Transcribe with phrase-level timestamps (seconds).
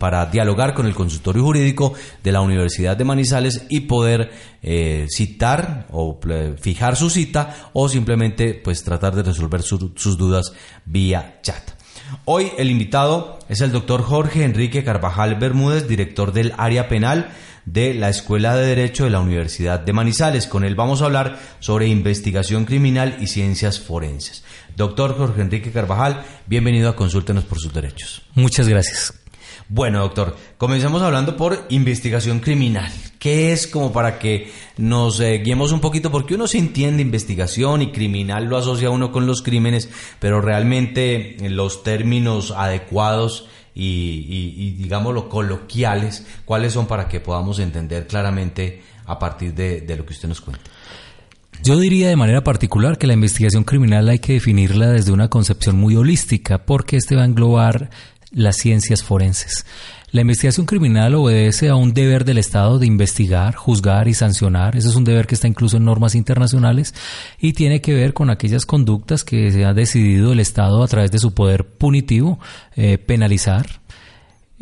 [0.00, 4.32] para dialogar con el consultorio jurídico de la Universidad de Manizales y poder
[4.62, 6.18] eh, citar o
[6.60, 10.52] fijar su cita o simplemente pues tratar de resolver sus dudas
[10.86, 11.81] vía chat.
[12.24, 17.30] Hoy el invitado es el doctor Jorge Enrique Carvajal Bermúdez, director del área penal
[17.64, 20.46] de la Escuela de Derecho de la Universidad de Manizales.
[20.46, 24.44] Con él vamos a hablar sobre investigación criminal y ciencias forenses.
[24.76, 28.22] Doctor Jorge Enrique Carvajal, bienvenido a Consúltenos por sus derechos.
[28.34, 29.21] Muchas gracias.
[29.74, 32.92] Bueno, doctor, comencemos hablando por investigación criminal.
[33.18, 36.10] ¿Qué es como para que nos eh, guiemos un poquito?
[36.10, 39.88] Porque uno se entiende investigación y criminal lo asocia uno con los crímenes,
[40.18, 48.82] pero realmente los términos adecuados y, digámoslo, coloquiales, cuáles son para que podamos entender claramente
[49.06, 50.70] a partir de lo que usted nos cuenta.
[51.64, 55.78] Yo diría de manera particular que la investigación criminal hay que definirla desde una concepción
[55.78, 57.88] muy holística, porque este va a englobar
[58.32, 59.64] las ciencias forenses.
[60.10, 64.76] La investigación criminal obedece a un deber del Estado de investigar, juzgar y sancionar.
[64.76, 66.94] Ese es un deber que está incluso en normas internacionales
[67.38, 71.10] y tiene que ver con aquellas conductas que se ha decidido el Estado a través
[71.12, 72.38] de su poder punitivo
[72.76, 73.80] eh, penalizar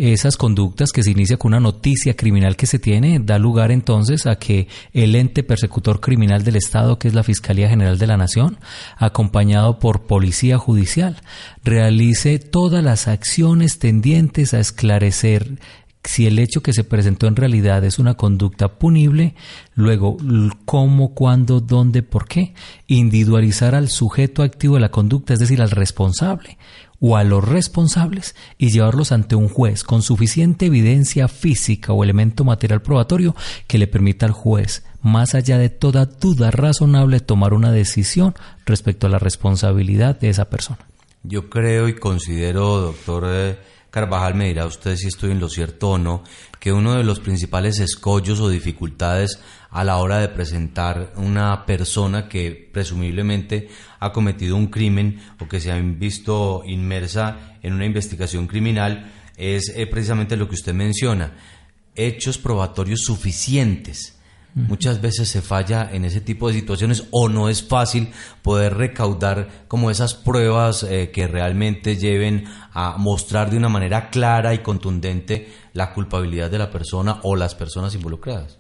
[0.00, 4.27] esas conductas que se inicia con una noticia criminal que se tiene, da lugar entonces
[4.27, 8.16] a que el ente persecutor criminal del Estado, que es la Fiscalía General de la
[8.16, 8.59] Nación,
[8.97, 11.19] acompañado por Policía Judicial,
[11.65, 15.59] realice todas las acciones tendientes a esclarecer
[16.03, 19.34] si el hecho que se presentó en realidad es una conducta punible,
[19.75, 20.17] luego
[20.65, 22.55] cómo, cuándo, dónde, por qué,
[22.87, 26.56] individualizar al sujeto activo de la conducta, es decir, al responsable
[27.00, 32.44] o a los responsables y llevarlos ante un juez con suficiente evidencia física o elemento
[32.44, 33.34] material probatorio
[33.66, 38.34] que le permita al juez, más allá de toda duda razonable, tomar una decisión
[38.66, 40.78] respecto a la responsabilidad de esa persona.
[41.22, 43.59] Yo creo y considero, doctor eh,
[43.91, 46.22] Carvajal, me dirá usted si estoy en lo cierto o no,
[46.60, 49.41] que uno de los principales escollos o dificultades
[49.71, 55.59] a la hora de presentar una persona que presumiblemente ha cometido un crimen o que
[55.59, 61.32] se ha visto inmersa en una investigación criminal es eh, precisamente lo que usted menciona,
[61.94, 64.16] hechos probatorios suficientes.
[64.53, 68.10] Muchas veces se falla en ese tipo de situaciones o no es fácil
[68.43, 74.53] poder recaudar como esas pruebas eh, que realmente lleven a mostrar de una manera clara
[74.53, 78.58] y contundente la culpabilidad de la persona o las personas involucradas.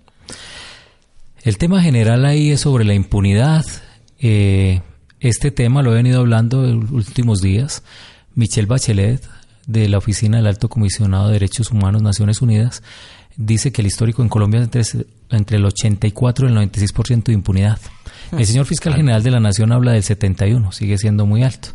[1.42, 3.64] El tema general ahí es sobre la impunidad.
[4.18, 4.82] Eh,
[5.20, 7.82] este tema lo he venido hablando en los últimos días.
[8.34, 9.26] Michelle Bachelet,
[9.66, 12.82] de la Oficina del Alto Comisionado de Derechos Humanos Naciones Unidas,
[13.36, 17.32] dice que el histórico en Colombia es entre, entre el 84 y el 96% de
[17.32, 17.78] impunidad.
[18.36, 21.70] El señor fiscal general de la Nación habla del 71, sigue siendo muy alto.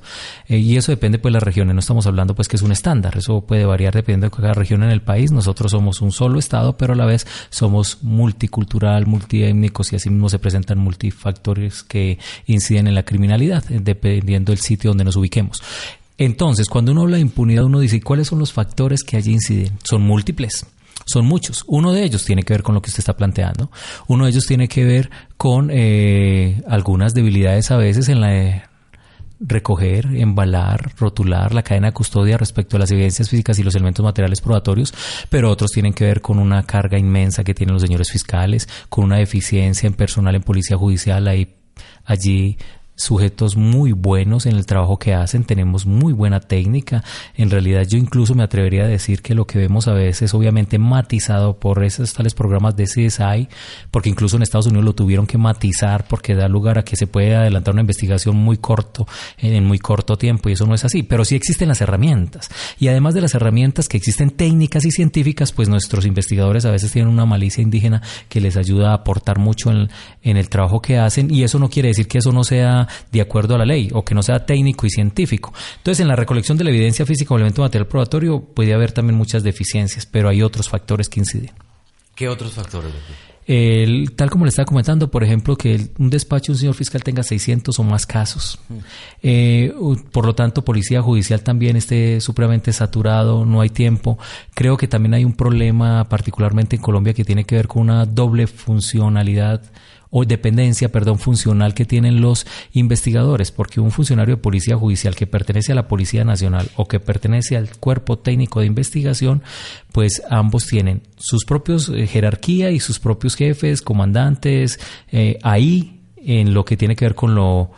[0.48, 2.72] Eh, y eso depende pues de las regiones, no estamos hablando pues que es un
[2.72, 5.32] estándar, eso puede variar dependiendo de cada región en el país.
[5.32, 10.30] Nosotros somos un solo estado, pero a la vez somos multicultural, multiétnicos y así mismo
[10.30, 15.62] se presentan multifactores que inciden en la criminalidad, eh, dependiendo del sitio donde nos ubiquemos.
[16.18, 19.78] Entonces, cuando uno habla de impunidad, uno dice, ¿cuáles son los factores que allí inciden?
[19.84, 20.66] Son múltiples.
[21.06, 21.64] Son muchos.
[21.68, 23.72] Uno de ellos tiene que ver con lo que usted está planteando.
[24.08, 28.70] Uno de ellos tiene que ver con eh, algunas debilidades a veces en la
[29.40, 34.04] recoger, embalar, rotular la cadena de custodia respecto a las evidencias físicas y los elementos
[34.04, 34.94] materiales probatorios,
[35.30, 39.04] pero otros tienen que ver con una carga inmensa que tienen los señores fiscales, con
[39.04, 41.54] una deficiencia en personal en policía judicial, ahí
[42.06, 42.58] allí
[42.96, 47.04] sujetos muy buenos en el trabajo que hacen, tenemos muy buena técnica.
[47.36, 50.80] En realidad yo incluso me atrevería a decir que lo que vemos a veces obviamente
[50.80, 53.50] matizado por esos tales programas de CSI,
[53.92, 57.08] porque incluso en Estados Unidos lo tuvieron que matizar porque da lugar a que se
[57.08, 59.08] puede adelantar una investigación muy corto,
[59.38, 62.50] en muy corto tiempo y eso no es así, pero sí existen las herramientas.
[62.80, 66.92] Y además de las herramientas que existen técnicas y científicas, pues nuestros investigadores a veces
[66.92, 69.90] tienen una malicia indígena que les ayuda a aportar mucho en,
[70.24, 73.22] en el trabajo que hacen y eso no quiere decir que eso no sea de
[73.22, 75.54] acuerdo a la ley o que no sea técnico y científico.
[75.78, 79.18] Entonces, en la recolección de la evidencia física o elemento material probatorio puede haber también
[79.18, 81.52] muchas deficiencias, pero hay otros factores que inciden.
[82.16, 82.92] ¿Qué otros factores?
[83.48, 87.04] El, tal como le estaba comentando, por ejemplo, que un despacho de un señor fiscal
[87.04, 88.60] tenga 600 o más casos.
[88.70, 88.78] Mm.
[89.22, 89.74] Eh,
[90.12, 94.18] por lo tanto, policía judicial también esté supremamente saturado, no hay tiempo.
[94.56, 98.06] Creo que también hay un problema, particularmente en Colombia, que tiene que ver con una
[98.06, 99.62] doble funcionalidad
[100.18, 105.28] o dependencia, perdón, funcional que tienen los investigadores, porque un funcionario de policía judicial que
[105.28, 109.44] pertenece a la Policía Nacional o que pertenece al cuerpo técnico de investigación,
[109.92, 114.80] pues ambos tienen sus propios eh, jerarquía y sus propios jefes, comandantes,
[115.12, 117.72] eh, ahí en lo que tiene que ver con lo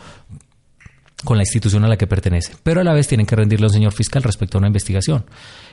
[1.24, 3.69] con la institución a la que pertenece, pero a la vez tienen que rendirle a
[3.69, 5.25] un señor fiscal respecto a una investigación.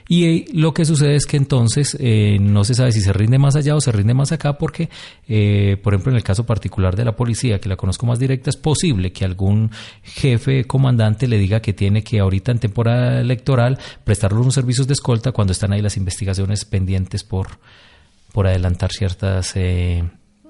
[0.07, 3.39] Y eh, lo que sucede es que entonces eh, no se sabe si se rinde
[3.39, 4.91] más allá o se rinde más acá porque,
[5.29, 8.51] eh, por ejemplo, en el caso particular de la policía, que la conozco más directa,
[8.51, 9.71] es posible que algún
[10.03, 14.93] jefe comandante le diga que tiene que ahorita en temporada electoral prestarle unos servicios de
[14.93, 17.59] escolta cuando están ahí las investigaciones pendientes por,
[18.33, 19.55] por adelantar ciertas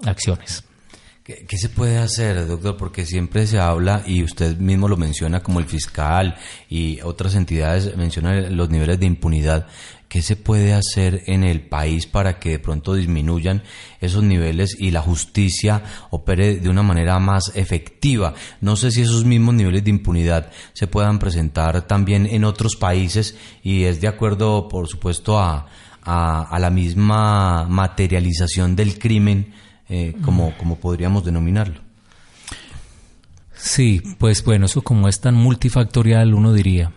[0.04, 0.64] acciones.
[1.24, 2.76] ¿Qué, se puede hacer, doctor?
[2.76, 6.36] Porque siempre se habla, y usted mismo lo menciona como el fiscal
[6.68, 9.66] y otras entidades mencionan los niveles de impunidad.
[10.06, 13.62] ¿Qué se puede hacer en el país para que de pronto disminuyan
[14.02, 18.34] esos niveles y la justicia opere de una manera más efectiva?
[18.60, 23.34] No sé si esos mismos niveles de impunidad se puedan presentar también en otros países
[23.62, 25.68] y es de acuerdo, por supuesto, a,
[26.02, 29.54] a la misma materialización del crimen
[29.88, 31.80] eh, como, como podríamos denominarlo.
[33.54, 36.92] Sí, pues bueno, eso como es tan multifactorial, uno diría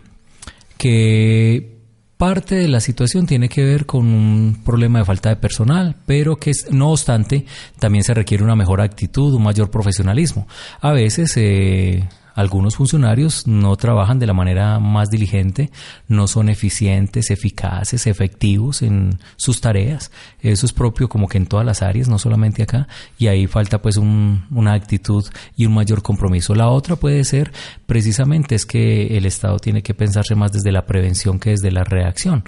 [0.78, 1.78] que
[2.18, 6.38] parte de la situación tiene que ver con un problema de falta de personal, pero
[6.38, 7.45] que no obstante
[7.80, 10.48] también se requiere una mejor actitud, un mayor profesionalismo.
[10.81, 12.07] A veces eh,
[12.38, 15.72] algunos funcionarios no trabajan de la manera más diligente,
[16.07, 20.12] no son eficientes, eficaces, efectivos en sus tareas.
[20.39, 22.88] Eso es propio como que en todas las áreas, no solamente acá,
[23.18, 25.25] y ahí falta pues una actitud
[25.56, 26.54] y un mayor compromiso.
[26.54, 27.51] La otra puede ser
[27.88, 31.86] precisamente es que el Estado tiene que pensarse más desde la prevención que desde la
[31.86, 32.44] reacción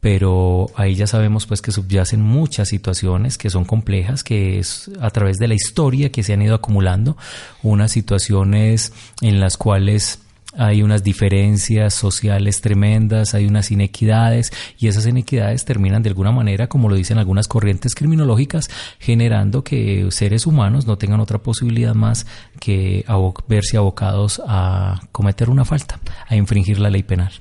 [0.00, 5.10] pero ahí ya sabemos pues que subyacen muchas situaciones que son complejas, que es a
[5.10, 7.16] través de la historia que se han ido acumulando,
[7.62, 10.20] unas situaciones en las cuales
[10.56, 16.68] hay unas diferencias sociales tremendas, hay unas inequidades y esas inequidades terminan de alguna manera,
[16.68, 22.26] como lo dicen algunas corrientes criminológicas, generando que seres humanos no tengan otra posibilidad más
[22.60, 23.04] que
[23.46, 27.32] verse abocados a cometer una falta, a infringir la ley penal.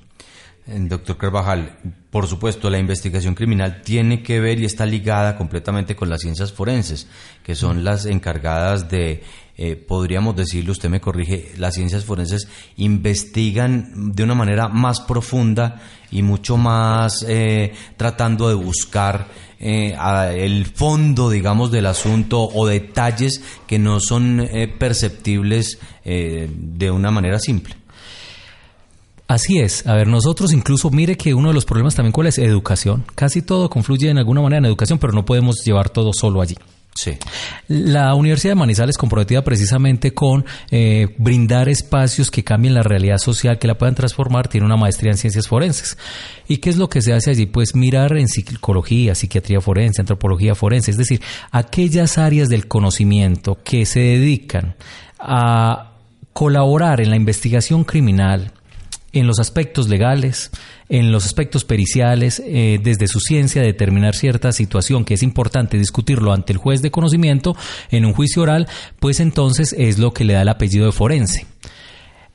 [0.68, 1.78] Doctor Carvajal,
[2.10, 6.52] por supuesto, la investigación criminal tiene que ver y está ligada completamente con las ciencias
[6.52, 7.08] forenses,
[7.42, 9.24] que son las encargadas de,
[9.56, 15.82] eh, podríamos decirlo, usted me corrige, las ciencias forenses investigan de una manera más profunda
[16.12, 19.28] y mucho más eh, tratando de buscar
[19.60, 19.96] eh,
[20.36, 27.77] el fondo, digamos, del asunto o detalles que no son perceptibles de una manera simple.
[29.28, 29.86] Así es.
[29.86, 33.04] A ver, nosotros incluso, mire que uno de los problemas también cuál es educación.
[33.14, 36.56] Casi todo confluye en alguna manera en educación, pero no podemos llevar todo solo allí.
[36.98, 37.12] Sí.
[37.68, 43.60] La Universidad de Manizales comprometida precisamente con eh, brindar espacios que cambien la realidad social,
[43.60, 45.96] que la puedan transformar, tiene una maestría en ciencias forenses.
[46.48, 47.46] ¿Y qué es lo que se hace allí?
[47.46, 53.86] Pues mirar en psicología, psiquiatría forense, antropología forense, es decir, aquellas áreas del conocimiento que
[53.86, 54.76] se dedican
[55.20, 55.92] a
[56.34, 58.54] colaborar en la investigación criminal,
[59.14, 60.52] en los aspectos legales,
[60.90, 66.34] en los aspectos periciales, eh, desde su ciencia, determinar cierta situación que es importante discutirlo
[66.34, 67.56] ante el juez de conocimiento
[67.90, 68.68] en un juicio oral,
[69.00, 71.46] pues entonces es lo que le da el apellido de forense.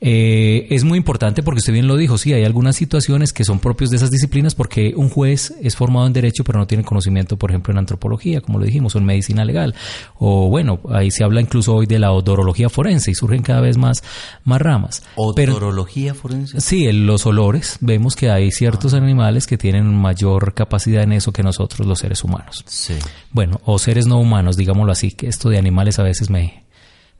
[0.05, 3.59] Eh, es muy importante porque usted bien lo dijo, sí, hay algunas situaciones que son
[3.59, 7.37] propios de esas disciplinas porque un juez es formado en derecho pero no tiene conocimiento,
[7.37, 9.75] por ejemplo, en antropología, como lo dijimos, o en medicina legal.
[10.19, 13.77] O bueno, ahí se habla incluso hoy de la odorología forense y surgen cada vez
[13.77, 14.03] más,
[14.43, 15.03] más ramas.
[15.15, 16.59] ¿Odorología forense?
[16.59, 17.77] Sí, en los olores.
[17.79, 22.25] Vemos que hay ciertos animales que tienen mayor capacidad en eso que nosotros los seres
[22.25, 22.65] humanos.
[22.67, 22.95] Sí.
[23.31, 26.62] Bueno, o seres no humanos, digámoslo así, que esto de animales a veces me,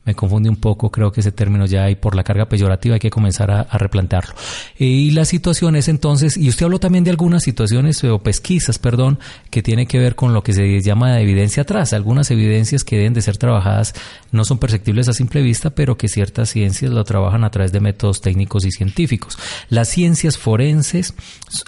[0.04, 3.00] me confunde un poco, creo que ese término ya hay por la carga peyorativa hay
[3.00, 4.34] que comenzar a, replantearlo.
[4.78, 9.18] Y la situación es entonces, y usted habló también de algunas situaciones o pesquisas, perdón,
[9.50, 13.14] que tiene que ver con lo que se llama evidencia atrás, algunas evidencias que deben
[13.14, 13.94] de ser trabajadas,
[14.30, 17.80] no son perceptibles a simple vista, pero que ciertas ciencias lo trabajan a través de
[17.80, 19.38] métodos técnicos y científicos.
[19.68, 21.14] Las ciencias forenses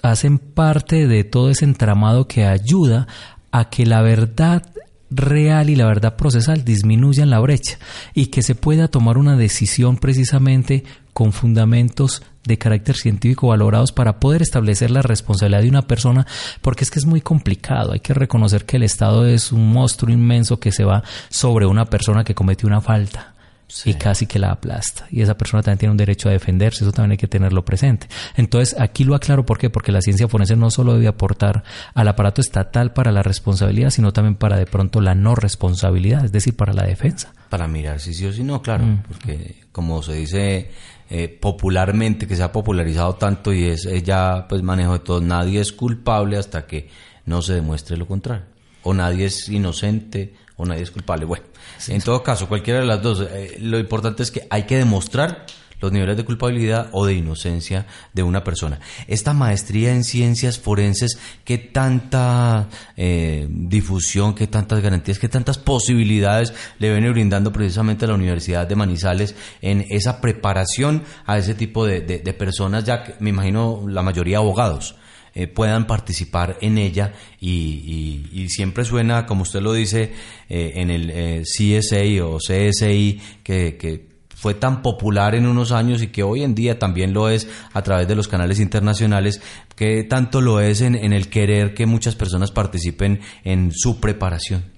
[0.03, 3.07] hacen parte de todo ese entramado que ayuda
[3.51, 4.63] a que la verdad
[5.11, 7.79] real y la verdad procesal disminuyan la brecha
[8.15, 14.21] y que se pueda tomar una decisión precisamente con fundamentos de carácter científico valorados para
[14.21, 16.27] poder establecer la responsabilidad de una persona,
[16.63, 17.93] porque es que es muy complicado.
[17.93, 21.87] Hay que reconocer que el Estado es un monstruo inmenso que se va sobre una
[21.87, 23.36] persona que cometió una falta
[23.85, 25.07] y casi que la aplasta.
[25.11, 28.09] Y esa persona también tiene un derecho a defenderse, eso también hay que tenerlo presente.
[28.37, 29.71] Entonces, aquí lo aclaro, ¿por qué?
[29.71, 34.13] Porque la ciencia forense no solo debe aportar al aparato estatal para la responsabilidad, sino
[34.13, 37.33] también para de pronto la no responsabilidad, es decir, para la defensa.
[37.49, 39.03] Para mirar si sí o si no, claro, mm.
[39.09, 40.71] porque como se dice
[41.11, 45.61] eh, popularmente, que se ha popularizado tanto y es ya pues manejo de todo, nadie
[45.61, 46.89] es culpable hasta que
[47.25, 48.45] no se demuestre lo contrario.
[48.83, 51.25] O nadie es inocente o nadie es culpable.
[51.25, 51.45] Bueno,
[51.89, 55.47] en todo caso, cualquiera de las dos, eh, lo importante es que hay que demostrar
[55.81, 58.81] los niveles de culpabilidad o de inocencia de una persona.
[59.07, 66.55] Esta maestría en ciencias forenses, ¿qué tanta eh, difusión, qué tantas garantías, qué tantas posibilidades
[66.79, 71.85] le viene brindando precisamente a la Universidad de Manizales en esa preparación a ese tipo
[71.85, 74.97] de, de personas, ya que me imagino la mayoría abogados?
[75.39, 80.15] Eh, puedan participar en ella y, siempre suena, como usted lo dice,
[80.49, 86.09] eh, en el eh, CSI o CSI, que, fue tan popular en unos años y
[86.09, 89.41] que hoy en día también lo es a través de los canales internacionales,
[89.75, 94.77] que tanto lo es en, en el querer que muchas personas participen en su preparación.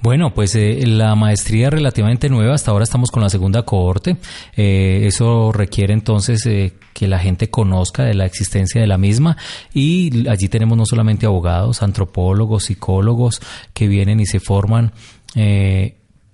[0.00, 4.16] Bueno, pues eh, la maestría es relativamente nueva, hasta ahora estamos con la segunda cohorte.
[4.56, 9.36] Eh, eso requiere entonces eh, que la gente conozca de la existencia de la misma
[9.74, 13.40] y allí tenemos no solamente abogados, antropólogos, psicólogos
[13.74, 14.92] que vienen y se forman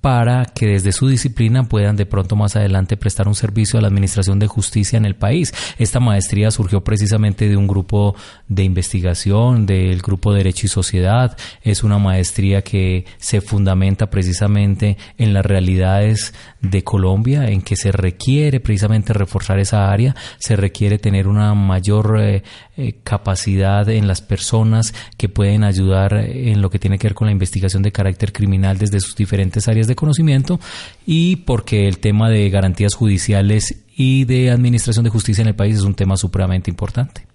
[0.07, 3.89] para que desde su disciplina puedan de pronto más adelante prestar un servicio a la
[3.89, 5.53] Administración de Justicia en el país.
[5.79, 8.15] Esta maestría surgió precisamente de un grupo
[8.47, 11.37] de investigación, del grupo Derecho y Sociedad.
[11.61, 17.91] Es una maestría que se fundamenta precisamente en las realidades de Colombia, en que se
[17.91, 22.45] requiere precisamente reforzar esa área, se requiere tener una mayor eh,
[22.77, 27.27] eh, capacidad en las personas que pueden ayudar en lo que tiene que ver con
[27.27, 30.61] la investigación de carácter criminal desde sus diferentes áreas de conocimiento
[31.05, 35.77] y porque el tema de garantías judiciales y de administración de justicia en el país
[35.77, 37.27] es un tema supremamente importante.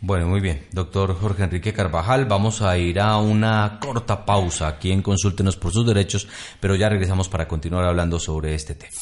[0.00, 0.66] Bueno, muy bien.
[0.72, 5.72] Doctor Jorge Enrique Carvajal, vamos a ir a una corta pausa aquí en Consúltenos por
[5.72, 6.28] sus derechos,
[6.60, 8.92] pero ya regresamos para continuar hablando sobre este tema.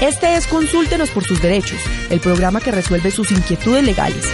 [0.00, 1.78] Este es Consúltenos por sus derechos,
[2.10, 4.32] el programa que resuelve sus inquietudes legales.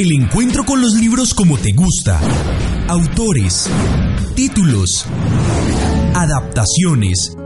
[0.00, 2.18] El encuentro con los libros como te gusta.
[2.88, 3.68] Autores,
[4.34, 5.04] títulos,
[6.14, 7.36] adaptaciones,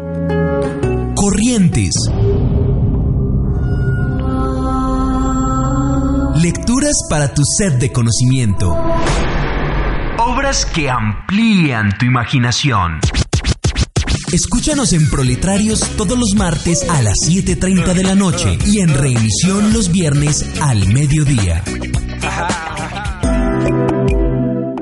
[1.17, 1.97] corrientes.
[6.37, 8.73] Lecturas para tu sed de conocimiento.
[10.19, 13.01] Obras que amplían tu imaginación.
[14.33, 19.73] Escúchanos en Proletarios todos los martes a las 7.30 de la noche y en reemisión
[19.73, 21.65] los viernes al mediodía.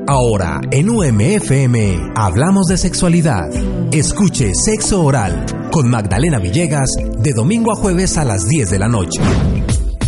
[0.06, 3.49] Ahora, en UMFM, hablamos de sexualidad.
[3.92, 8.88] Escuche Sexo Oral con Magdalena Villegas de domingo a jueves a las 10 de la
[8.88, 9.23] noche.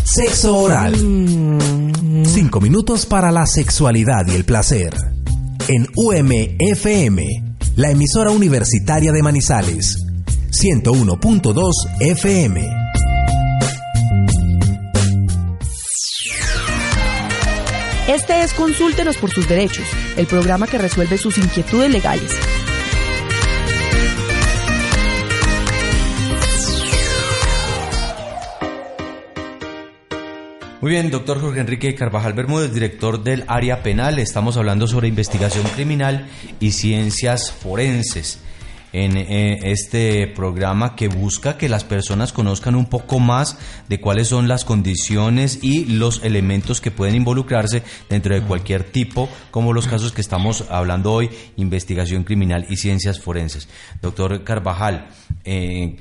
[0.04, 0.94] Sexo Oral.
[2.24, 4.94] Cinco minutos para la sexualidad y el placer.
[5.68, 7.22] En UMFM,
[7.76, 10.04] la emisora universitaria de Manizales.
[10.50, 12.84] 101.2 FM.
[18.25, 22.31] Este es Consúltenos por sus derechos, el programa que resuelve sus inquietudes legales.
[30.81, 34.19] Muy bien, doctor Jorge Enrique Carvajal Bermúdez, director del área penal.
[34.19, 36.26] Estamos hablando sobre investigación criminal
[36.61, 38.40] y ciencias forenses
[38.94, 43.58] en eh, este programa que busca que las personas conozcan un poco más
[43.88, 49.28] de cuáles son las condiciones y los elementos que pueden involucrarse dentro de cualquier tipo,
[49.50, 53.68] como los casos que estamos hablando hoy, investigación criminal y ciencias forenses.
[54.00, 55.08] Doctor Carvajal,
[55.44, 55.96] eh,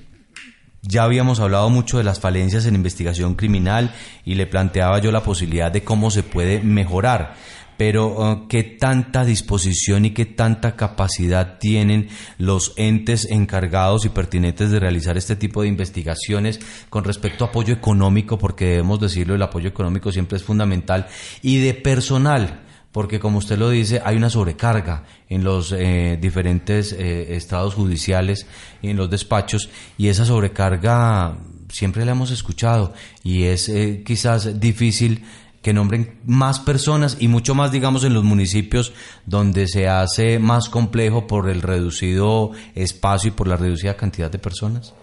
[0.83, 5.23] ya habíamos hablado mucho de las falencias en investigación criminal y le planteaba yo la
[5.23, 7.33] posibilidad de cómo se puede mejorar
[7.77, 14.71] pero uh, qué tanta disposición y qué tanta capacidad tienen los entes encargados y pertinentes
[14.71, 19.41] de realizar este tipo de investigaciones con respecto a apoyo económico, porque debemos decirlo, el
[19.41, 21.07] apoyo económico siempre es fundamental,
[21.41, 22.61] y de personal,
[22.91, 28.45] porque como usted lo dice, hay una sobrecarga en los eh, diferentes eh, estados judiciales
[28.81, 31.37] y en los despachos, y esa sobrecarga
[31.73, 35.23] siempre la hemos escuchado y es eh, quizás difícil
[35.63, 38.93] que nombren más personas y mucho más, digamos, en los municipios
[39.25, 44.39] donde se hace más complejo por el reducido espacio y por la reducida cantidad de
[44.39, 44.93] personas?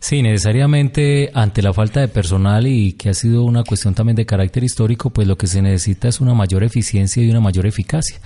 [0.00, 4.26] Sí, necesariamente ante la falta de personal y que ha sido una cuestión también de
[4.26, 8.20] carácter histórico, pues lo que se necesita es una mayor eficiencia y una mayor eficacia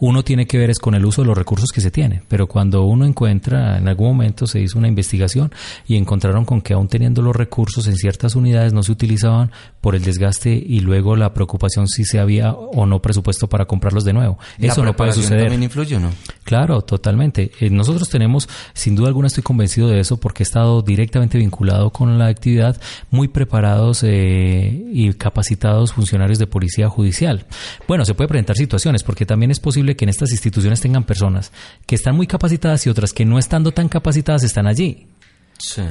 [0.00, 2.46] uno tiene que ver es con el uso de los recursos que se tiene, pero
[2.46, 5.52] cuando uno encuentra, en algún momento se hizo una investigación
[5.86, 9.50] y encontraron con que aún teniendo los recursos en ciertas unidades no se utilizaban
[9.80, 14.04] por el desgaste y luego la preocupación si se había o no presupuesto para comprarlos
[14.04, 14.38] de nuevo.
[14.58, 15.42] Eso no puede suceder.
[15.42, 16.10] también influye o no?
[16.44, 17.52] Claro, totalmente.
[17.60, 21.90] Eh, nosotros tenemos, sin duda alguna estoy convencido de eso porque he estado directamente vinculado
[21.90, 27.46] con la actividad, muy preparados eh, y capacitados funcionarios de policía judicial.
[27.86, 31.52] Bueno, se puede presentar situaciones porque también es posible que en estas instituciones tengan personas
[31.86, 35.06] que están muy capacitadas y otras que no estando tan capacitadas están allí.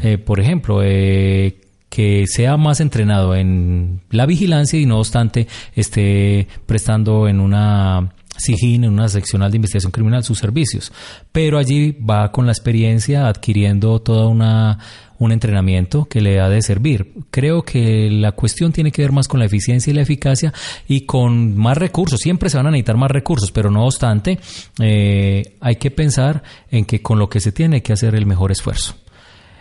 [0.03, 6.47] Eh, por ejemplo, eh, que sea más entrenado en la vigilancia y no obstante esté
[6.65, 10.91] prestando en una SIGIN, en una seccional de investigación criminal, sus servicios.
[11.31, 14.79] Pero allí va con la experiencia adquiriendo toda una
[15.19, 17.13] un entrenamiento que le ha de servir.
[17.31, 20.53] Creo que la cuestión tiene que ver más con la eficiencia y la eficacia
[20.87, 22.19] y con más recursos.
[22.19, 24.39] Siempre se van a necesitar más recursos, pero no obstante,
[24.79, 28.25] eh, hay que pensar en que con lo que se tiene hay que hacer el
[28.25, 28.95] mejor esfuerzo.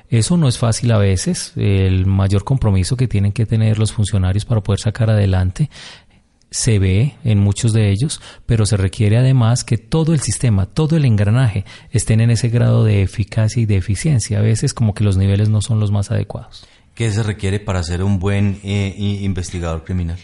[0.09, 4.45] Eso no es fácil a veces, el mayor compromiso que tienen que tener los funcionarios
[4.45, 5.69] para poder sacar adelante
[6.57, 10.97] se ve en muchos de ellos, pero se requiere además que todo el sistema, todo
[10.97, 14.39] el engranaje estén en ese grado de eficacia y de eficiencia.
[14.39, 16.67] A veces como que los niveles no son los más adecuados.
[16.95, 20.17] ¿Qué se requiere para ser un buen eh, investigador criminal?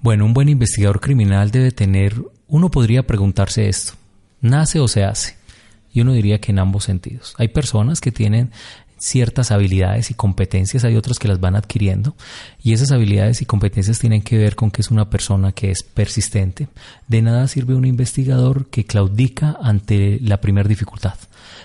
[0.00, 2.14] Bueno, un buen investigador criminal debe tener,
[2.46, 3.94] uno podría preguntarse esto,
[4.40, 5.34] ¿nace o se hace?
[5.92, 7.34] Y uno diría que en ambos sentidos.
[7.38, 8.52] Hay personas que tienen
[9.00, 12.14] ciertas habilidades y competencias, hay otros que las van adquiriendo
[12.62, 15.82] y esas habilidades y competencias tienen que ver con que es una persona que es
[15.82, 16.68] persistente.
[17.08, 21.14] De nada sirve un investigador que claudica ante la primera dificultad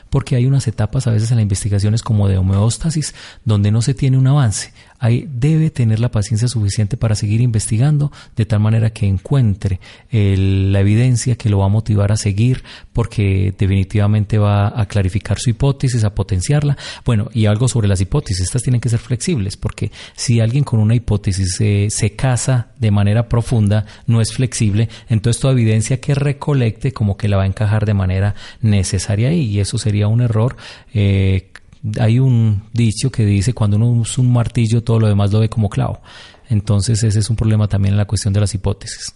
[0.09, 3.81] porque hay unas etapas a veces en la investigación es como de homeostasis donde no
[3.81, 4.71] se tiene un avance.
[4.99, 9.79] Ahí debe tener la paciencia suficiente para seguir investigando de tal manera que encuentre
[10.11, 15.49] la evidencia que lo va a motivar a seguir porque definitivamente va a clarificar su
[15.49, 16.77] hipótesis, a potenciarla.
[17.03, 20.79] Bueno, y algo sobre las hipótesis, estas tienen que ser flexibles porque si alguien con
[20.79, 26.91] una hipótesis se casa de manera profunda, no es flexible, entonces toda evidencia que recolecte
[26.91, 30.55] como que la va a encajar de manera necesaria y eso sería un error.
[30.93, 31.51] Eh,
[31.99, 35.49] hay un dicho que dice cuando uno usa un martillo todo lo demás lo ve
[35.49, 36.01] como clavo.
[36.49, 39.13] Entonces ese es un problema también en la cuestión de las hipótesis.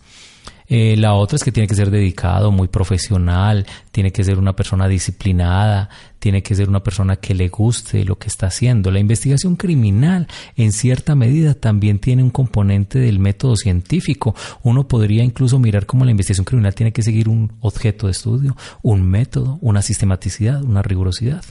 [0.72, 4.56] Eh, la otra es que tiene que ser dedicado, muy profesional, tiene que ser una
[4.56, 8.92] persona disciplinada, tiene que ser una persona que le guste lo que está haciendo.
[8.92, 14.36] La investigación criminal, en cierta medida, también tiene un componente del método científico.
[14.62, 18.56] Uno podría incluso mirar cómo la investigación criminal tiene que seguir un objeto de estudio,
[18.84, 21.44] un método, una sistematicidad, una rigurosidad.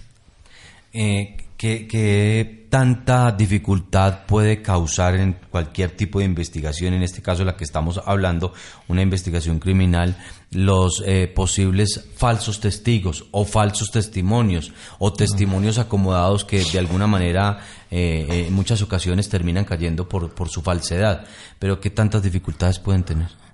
[0.93, 7.57] Eh, ¿qué, tanta dificultad puede causar en cualquier tipo de investigación, en este caso la
[7.57, 8.53] que estamos hablando,
[8.89, 10.17] una investigación criminal,
[10.51, 17.61] los eh, posibles falsos testigos o falsos testimonios o testimonios acomodados que de alguna manera
[17.91, 21.27] eh, en muchas ocasiones terminan cayendo por, por su falsedad?
[21.59, 23.48] Pero ¿qué tantas dificultades pueden tener?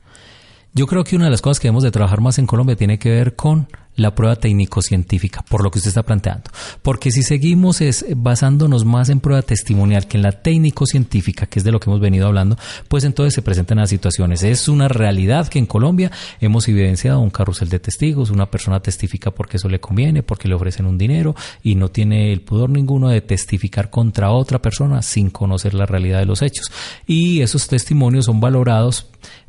[0.76, 2.98] Yo creo que una de las cosas que debemos de trabajar más en Colombia tiene
[2.98, 6.50] que ver con la prueba técnico-científica, por lo que usted está planteando.
[6.82, 11.64] Porque si seguimos es basándonos más en prueba testimonial que en la técnico-científica, que es
[11.64, 12.58] de lo que hemos venido hablando,
[12.88, 14.42] pues entonces se presentan las situaciones.
[14.42, 16.10] Es una realidad que en Colombia
[16.40, 20.56] hemos evidenciado un carrusel de testigos, una persona testifica porque eso le conviene, porque le
[20.56, 25.30] ofrecen un dinero y no tiene el pudor ninguno de testificar contra otra persona sin
[25.30, 26.72] conocer la realidad de los hechos.
[27.06, 29.06] Y esos testimonios son valorados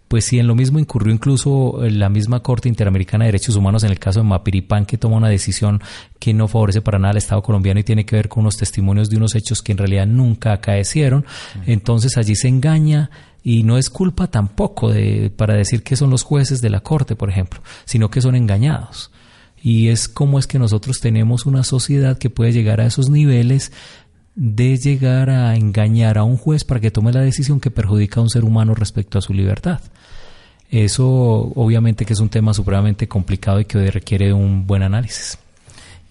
[0.08, 3.84] pues si en lo mismo incurrió incluso eh, la misma Corte Interamericana de Derechos Humanos
[3.84, 5.82] en el caso de Mapiripán, que toma una decisión
[6.20, 9.10] que no favorece para nada al Estado colombiano y tiene que ver con unos testimonios
[9.10, 11.26] de unos hechos que en realidad nunca acaecieron.
[11.66, 13.10] Entonces allí se engaña
[13.44, 17.16] y no es culpa tampoco de, para decir que son los jueces de la Corte,
[17.16, 19.12] por ejemplo, sino que son engañados.
[19.62, 23.72] Y es como es que nosotros tenemos una sociedad que puede llegar a esos niveles
[24.36, 28.24] de llegar a engañar a un juez para que tome la decisión que perjudica a
[28.24, 29.80] un ser humano respecto a su libertad.
[30.70, 35.38] Eso obviamente que es un tema supremamente complicado y que requiere un buen análisis.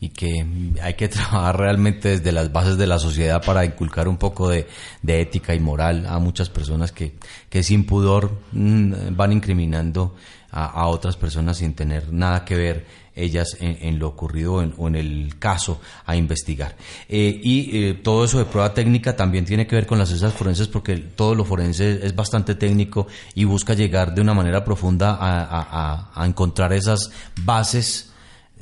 [0.01, 0.47] Y que
[0.83, 4.67] hay que trabajar realmente desde las bases de la sociedad para inculcar un poco de,
[5.07, 7.15] ética y moral a muchas personas que,
[7.51, 10.15] que sin pudor mm, van incriminando
[10.57, 15.39] a otras personas sin tener nada que ver ellas en, lo ocurrido o en el
[15.39, 16.77] caso a investigar.
[17.09, 20.33] Eh, y eh, todo eso de prueba técnica también tiene que ver con las ciencias
[20.33, 25.19] forenses porque todo lo forense es bastante técnico y busca llegar de una manera profunda
[25.21, 27.11] a, encontrar esas
[27.43, 28.13] bases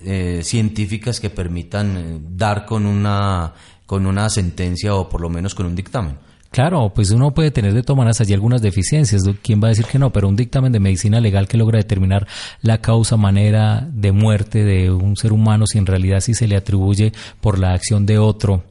[0.04, 3.54] eh, científicas que permitan dar con una,
[3.86, 6.31] con una sentencia o por lo menos con un dictamen.
[6.52, 9.22] Claro, pues uno puede tener de todas allí algunas deficiencias.
[9.42, 10.12] ¿Quién va a decir que no?
[10.12, 12.28] Pero un dictamen de medicina legal que logra determinar
[12.60, 16.56] la causa, manera de muerte de un ser humano, si en realidad sí se le
[16.56, 18.64] atribuye por la acción de otro,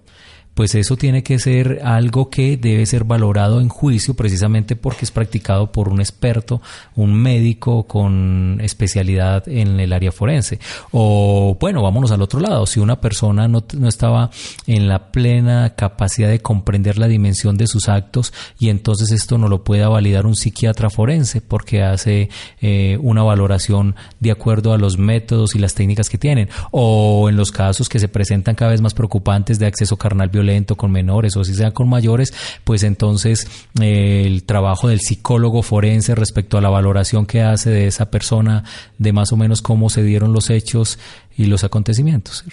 [0.53, 5.11] pues eso tiene que ser algo que debe ser valorado en juicio precisamente porque es
[5.11, 6.61] practicado por un experto,
[6.95, 10.59] un médico con especialidad en el área forense.
[10.91, 14.29] O bueno, vámonos al otro lado, si una persona no, no estaba
[14.67, 19.47] en la plena capacidad de comprender la dimensión de sus actos y entonces esto no
[19.47, 22.29] lo pueda validar un psiquiatra forense porque hace
[22.61, 26.49] eh, una valoración de acuerdo a los métodos y las técnicas que tienen.
[26.71, 30.75] O en los casos que se presentan cada vez más preocupantes de acceso carnal violento
[30.75, 33.47] con menores o si sea con mayores, pues entonces
[33.79, 38.63] eh, el trabajo del psicólogo forense respecto a la valoración que hace de esa persona,
[38.97, 40.99] de más o menos cómo se dieron los hechos
[41.37, 42.43] y los acontecimientos.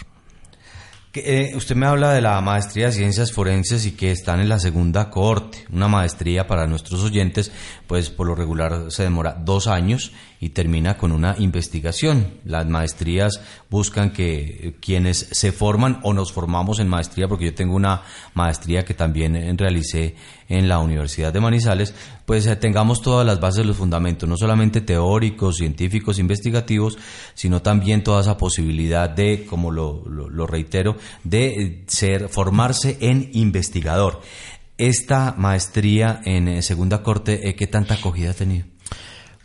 [1.14, 4.58] Eh, usted me habla de la maestría de ciencias forenses y que están en la
[4.58, 5.64] segunda cohorte.
[5.72, 7.50] Una maestría para nuestros oyentes,
[7.86, 12.34] pues por lo regular se demora dos años y termina con una investigación.
[12.44, 17.54] Las maestrías buscan que eh, quienes se forman o nos formamos en maestría, porque yo
[17.54, 18.02] tengo una
[18.34, 20.14] maestría que también eh, realicé
[20.48, 24.80] en la Universidad de Manizales, pues eh, tengamos todas las bases, los fundamentos, no solamente
[24.80, 26.98] teóricos, científicos, investigativos,
[27.34, 34.20] sino también toda esa posibilidad de, como lo, lo reitero, de ser, formarse en investigador.
[34.78, 38.64] Esta maestría en segunda corte, ¿qué tanta acogida ha tenido?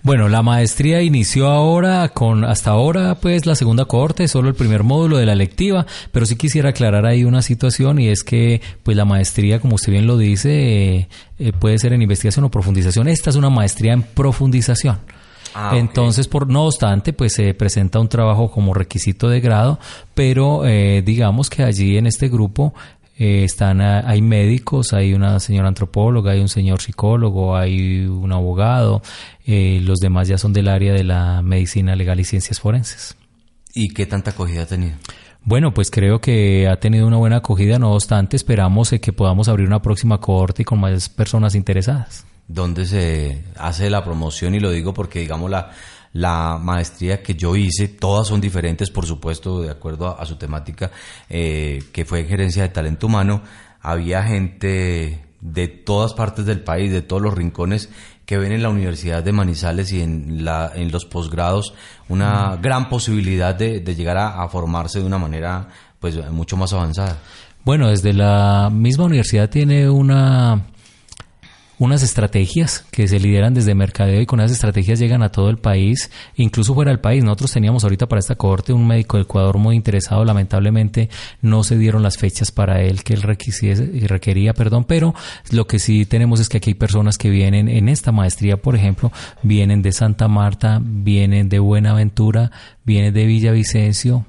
[0.03, 4.83] Bueno, la maestría inició ahora con hasta ahora pues la segunda cohorte, solo el primer
[4.83, 8.97] módulo de la lectiva, pero sí quisiera aclarar ahí una situación y es que pues
[8.97, 11.07] la maestría, como usted bien lo dice,
[11.39, 13.07] eh, puede ser en investigación o profundización.
[13.07, 14.99] Esta es una maestría en profundización.
[15.55, 19.79] Ah, Entonces, por no obstante, pues se presenta un trabajo como requisito de grado,
[20.15, 22.73] pero eh, digamos que allí en este grupo
[23.17, 29.01] eh, están hay médicos, hay una señora antropóloga, hay un señor psicólogo, hay un abogado,
[29.45, 33.15] eh, los demás ya son del área de la medicina legal y ciencias forenses.
[33.73, 34.95] ¿Y qué tanta acogida ha tenido?
[35.45, 39.47] Bueno, pues creo que ha tenido una buena acogida, no obstante, esperamos eh, que podamos
[39.47, 42.25] abrir una próxima cohorte con más personas interesadas.
[42.47, 44.55] ¿Dónde se hace la promoción?
[44.55, 45.71] Y lo digo porque, digamos, la,
[46.13, 50.91] la maestría que yo hice, todas son diferentes, por supuesto, de acuerdo a, su temática,
[51.29, 53.41] eh, que fue gerencia de talento humano.
[53.81, 57.89] Había gente de todas partes del país, de todos los rincones,
[58.25, 61.73] que ven en la Universidad de Manizales y en, la, en los posgrados
[62.07, 65.67] una gran posibilidad de, llegar a, a, formarse de una manera
[65.99, 67.17] pues mucho más avanzada.
[67.65, 70.61] Bueno, desde la misma universidad tiene una
[71.83, 75.57] unas estrategias que se lideran desde mercadeo y con esas estrategias llegan a todo el
[75.57, 77.25] país, incluso fuera del país.
[77.25, 81.09] Nosotros teníamos ahorita para esta cohorte un médico del Ecuador muy interesado, lamentablemente
[81.41, 85.13] no se dieron las fechas para él que él requería, perdón, pero
[85.51, 88.77] lo que sí tenemos es que aquí hay personas que vienen en esta maestría, por
[88.77, 92.49] ejemplo, vienen de Santa Marta, vienen de Buenaventura,
[92.85, 94.25] vienen de Villavicencio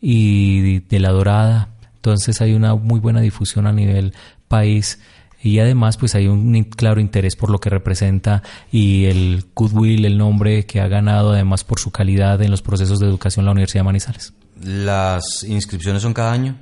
[0.00, 1.68] y de La Dorada.
[1.94, 4.12] Entonces hay una muy buena difusión a nivel
[4.48, 4.98] país
[5.42, 10.18] y además pues hay un claro interés por lo que representa y el goodwill, el
[10.18, 13.80] nombre que ha ganado además por su calidad en los procesos de educación la Universidad
[13.80, 14.32] de Manizales.
[14.62, 16.56] ¿Las inscripciones son cada año?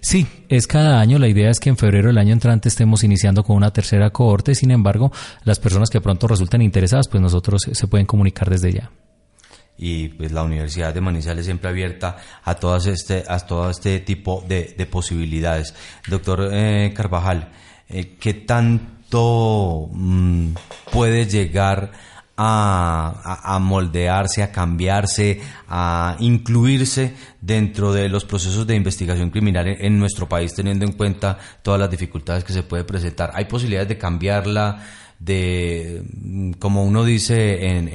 [0.00, 1.18] Sí, es cada año.
[1.18, 4.54] La idea es que en febrero del año entrante estemos iniciando con una tercera cohorte.
[4.54, 5.10] Sin embargo,
[5.42, 8.90] las personas que pronto resulten interesadas, pues nosotros se pueden comunicar desde ya
[9.78, 14.44] y pues la Universidad de Manizales siempre abierta a todas este a todo este tipo
[14.46, 15.74] de, posibilidades.
[16.08, 17.50] Doctor eh, Carvajal,
[17.88, 20.50] eh, ¿qué tanto mm,
[20.92, 21.92] puede llegar
[22.36, 30.28] a, moldearse, a cambiarse, a incluirse dentro de los procesos de investigación criminal en, nuestro
[30.28, 33.30] país, teniendo en cuenta todas las dificultades que se puede presentar.
[33.34, 34.84] ¿Hay posibilidades de cambiarla?
[35.18, 37.88] De, mm, como uno dice, en,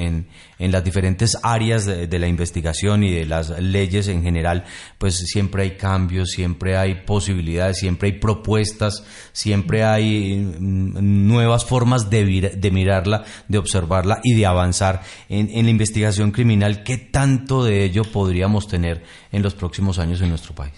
[0.57, 4.65] en, las diferentes áreas de, la investigación y de las leyes en general,
[4.97, 9.03] pues siempre hay cambios, siempre hay posibilidades, siempre hay propuestas,
[9.33, 15.65] siempre hay mm, nuevas formas de, de mirarla, de observarla y de avanzar en, en
[15.65, 16.83] la investigación criminal.
[16.83, 20.73] ¿Qué tanto de ello podríamos tener en los próximos años en nuestro país?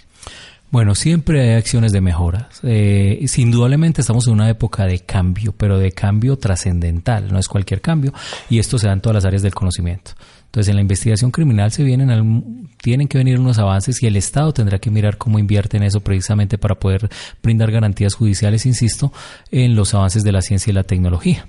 [0.74, 2.50] Bueno, siempre hay acciones de mejora.
[2.64, 7.80] Eh, indudablemente estamos en una época de cambio, pero de cambio trascendental, no es cualquier
[7.80, 8.12] cambio,
[8.50, 10.14] y esto se da en todas las áreas del conocimiento.
[10.46, 14.52] Entonces, en la investigación criminal se vienen, tienen que venir unos avances y el Estado
[14.52, 17.08] tendrá que mirar cómo invierte en eso precisamente para poder
[17.44, 19.14] brindar garantías judiciales, insisto,
[19.52, 21.46] en los avances de la ciencia y la tecnología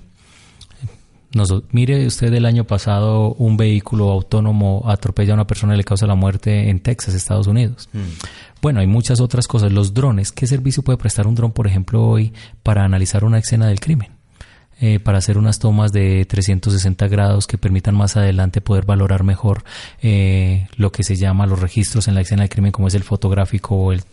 [1.71, 6.07] mire usted el año pasado un vehículo autónomo atropella a una persona y le causa
[6.07, 7.89] la muerte en Texas, Estados Unidos.
[7.93, 7.99] Hmm.
[8.61, 9.71] Bueno, hay muchas otras cosas.
[9.71, 13.67] Los drones, ¿qué servicio puede prestar un dron, por ejemplo, hoy para analizar una escena
[13.67, 14.15] del crimen?
[14.81, 19.63] Eh, para hacer unas tomas de 360 grados que permitan más adelante poder valorar mejor
[20.01, 23.03] eh, lo que se llama los registros en la escena del crimen, como es el
[23.03, 24.03] fotográfico o el,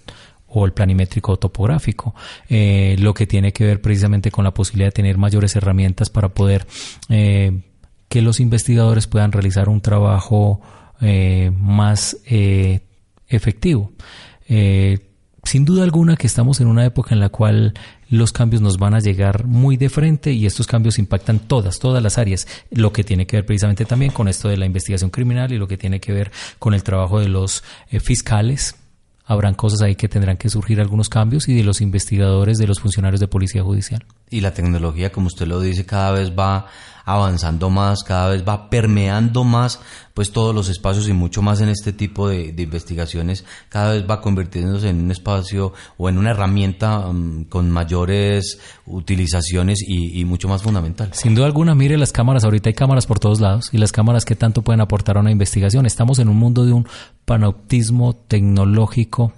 [0.54, 2.14] o el planimétrico topográfico,
[2.48, 6.28] eh, lo que tiene que ver precisamente con la posibilidad de tener mayores herramientas para
[6.28, 6.66] poder
[7.08, 7.62] eh,
[8.08, 10.60] que los investigadores puedan realizar un trabajo
[11.00, 12.18] eh, más
[13.26, 13.92] efectivo.
[15.44, 17.72] sin duda alguna que estamos en una época en la cual
[18.10, 22.02] los cambios nos van a llegar muy de frente y estos cambios impactan todas, todas
[22.02, 25.50] las áreas, lo que tiene que ver precisamente también con esto de la investigación criminal
[25.50, 27.64] y lo que tiene que ver con el trabajo de los
[28.02, 28.76] fiscales,
[29.24, 32.80] habrán cosas ahí que tendrán que surgir algunos cambios y de los investigadores, de los
[32.80, 34.04] funcionarios de policía judicial.
[34.32, 36.66] Y la tecnología, como usted lo dice, cada vez va
[37.04, 39.80] avanzando más, cada vez va permeando más,
[40.14, 44.20] pues todos los espacios y mucho más en este tipo de, investigaciones, cada vez va
[44.20, 50.48] convirtiéndose en un espacio o en una herramienta mm, con mayores utilizaciones y, y, mucho
[50.48, 51.10] más fundamental.
[51.12, 54.24] Sin duda alguna, mire las cámaras, ahorita hay cámaras por todos lados y las cámaras
[54.24, 55.86] que tanto pueden aportar a una investigación.
[55.86, 56.86] Estamos en un mundo de un
[57.24, 59.32] panoptismo tecnológico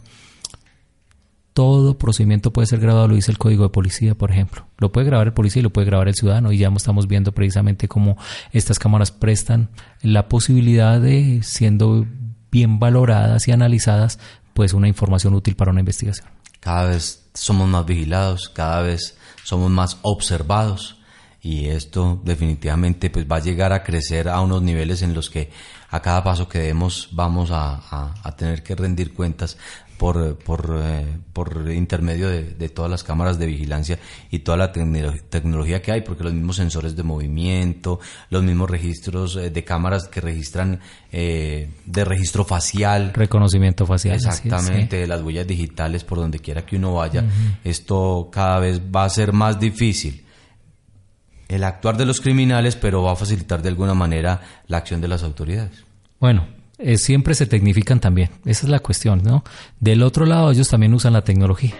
[1.54, 4.66] todo procedimiento puede ser grabado, lo dice el código de policía, por ejemplo.
[4.78, 7.32] Lo puede grabar el policía y lo puede grabar el ciudadano y ya estamos viendo
[7.32, 8.18] precisamente cómo
[8.52, 9.70] estas cámaras prestan
[10.02, 12.06] la posibilidad de, siendo
[12.50, 14.18] bien valoradas y analizadas,
[14.52, 16.28] pues una información útil para una investigación.
[16.58, 20.98] Cada vez somos más vigilados, cada vez somos más observados
[21.40, 25.50] y esto definitivamente pues va a llegar a crecer a unos niveles en los que
[25.90, 29.58] a cada paso que demos vamos a, a tener que rendir cuentas
[29.96, 33.98] por, por, eh, por intermedio de, todas las cámaras de vigilancia
[34.30, 39.36] y toda la tecnología que hay, porque los mismos sensores de movimiento, los mismos registros
[39.36, 40.80] eh, de cámaras que registran
[41.12, 43.12] eh, de registro facial.
[43.14, 44.16] Reconocimiento facial.
[44.16, 47.24] Exactamente, las huellas digitales por donde quiera que uno vaya.
[47.62, 50.24] Esto cada vez va a ser más difícil
[51.48, 55.08] el actuar de los criminales, pero va a facilitar de alguna manera la acción de
[55.08, 55.84] las autoridades.
[56.18, 56.46] Bueno,
[56.84, 58.30] eh, siempre se tecnifican también.
[58.44, 59.42] Esa es la cuestión, ¿no?
[59.80, 61.74] Del otro lado, ellos también usan la tecnología.